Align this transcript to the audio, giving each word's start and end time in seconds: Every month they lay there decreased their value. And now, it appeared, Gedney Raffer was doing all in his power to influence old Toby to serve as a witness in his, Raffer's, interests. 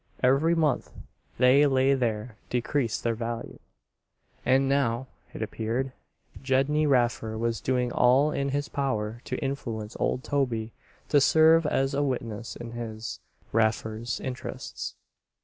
Every 0.23 0.55
month 0.55 0.91
they 1.37 1.67
lay 1.67 1.93
there 1.93 2.35
decreased 2.49 3.03
their 3.03 3.13
value. 3.13 3.59
And 4.43 4.67
now, 4.67 5.05
it 5.31 5.43
appeared, 5.43 5.91
Gedney 6.41 6.87
Raffer 6.87 7.37
was 7.37 7.61
doing 7.61 7.91
all 7.91 8.31
in 8.31 8.49
his 8.49 8.67
power 8.67 9.21
to 9.25 9.37
influence 9.37 9.95
old 9.99 10.23
Toby 10.23 10.73
to 11.09 11.21
serve 11.21 11.67
as 11.67 11.93
a 11.93 12.01
witness 12.01 12.55
in 12.55 12.71
his, 12.71 13.19
Raffer's, 13.51 14.19
interests. 14.19 14.95